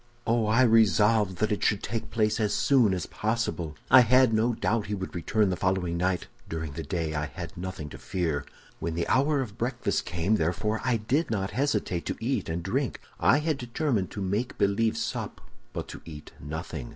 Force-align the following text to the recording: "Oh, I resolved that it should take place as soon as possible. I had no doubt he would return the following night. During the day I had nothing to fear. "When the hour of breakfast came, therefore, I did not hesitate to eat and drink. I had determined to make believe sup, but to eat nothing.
"Oh, 0.25 0.47
I 0.47 0.63
resolved 0.63 1.35
that 1.37 1.51
it 1.51 1.61
should 1.63 1.83
take 1.83 2.09
place 2.09 2.39
as 2.39 2.55
soon 2.55 2.91
as 2.91 3.05
possible. 3.05 3.75
I 3.91 3.99
had 4.01 4.33
no 4.33 4.53
doubt 4.55 4.87
he 4.87 4.95
would 4.95 5.13
return 5.13 5.51
the 5.51 5.55
following 5.55 5.95
night. 5.95 6.25
During 6.49 6.71
the 6.71 6.81
day 6.81 7.13
I 7.13 7.27
had 7.27 7.55
nothing 7.55 7.87
to 7.89 7.99
fear. 7.99 8.43
"When 8.79 8.95
the 8.95 9.07
hour 9.07 9.41
of 9.41 9.59
breakfast 9.59 10.05
came, 10.05 10.37
therefore, 10.37 10.81
I 10.83 10.97
did 10.97 11.29
not 11.29 11.51
hesitate 11.51 12.07
to 12.07 12.17
eat 12.19 12.49
and 12.49 12.63
drink. 12.63 12.99
I 13.19 13.37
had 13.37 13.59
determined 13.59 14.09
to 14.09 14.21
make 14.23 14.57
believe 14.57 14.97
sup, 14.97 15.39
but 15.71 15.87
to 15.89 16.01
eat 16.03 16.31
nothing. 16.39 16.89